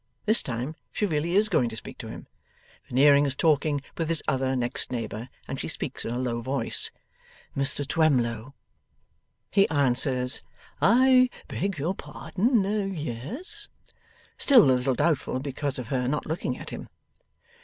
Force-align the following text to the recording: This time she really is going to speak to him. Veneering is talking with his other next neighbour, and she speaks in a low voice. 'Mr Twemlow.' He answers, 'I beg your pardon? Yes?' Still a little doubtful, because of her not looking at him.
This 0.25 0.41
time 0.41 0.73
she 0.91 1.05
really 1.05 1.35
is 1.35 1.47
going 1.47 1.69
to 1.69 1.75
speak 1.75 1.99
to 1.99 2.07
him. 2.07 2.25
Veneering 2.89 3.27
is 3.27 3.35
talking 3.35 3.81
with 3.99 4.07
his 4.07 4.23
other 4.27 4.55
next 4.55 4.91
neighbour, 4.91 5.29
and 5.47 5.59
she 5.59 5.67
speaks 5.67 6.05
in 6.05 6.11
a 6.11 6.17
low 6.17 6.41
voice. 6.41 6.89
'Mr 7.55 7.87
Twemlow.' 7.87 8.55
He 9.51 9.69
answers, 9.69 10.41
'I 10.81 11.29
beg 11.47 11.77
your 11.77 11.93
pardon? 11.93 12.63
Yes?' 12.97 13.67
Still 14.39 14.71
a 14.71 14.73
little 14.73 14.95
doubtful, 14.95 15.39
because 15.39 15.77
of 15.77 15.89
her 15.89 16.07
not 16.07 16.25
looking 16.25 16.57
at 16.57 16.71
him. 16.71 16.89